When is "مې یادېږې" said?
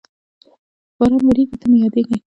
1.69-2.17